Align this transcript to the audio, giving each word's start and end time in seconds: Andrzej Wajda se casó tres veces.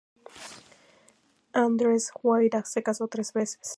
Andrzej 1.53 2.09
Wajda 2.23 2.63
se 2.65 2.81
casó 2.81 3.07
tres 3.07 3.33
veces. 3.33 3.69